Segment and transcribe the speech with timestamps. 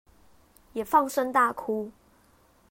[0.73, 1.91] 也放聲大哭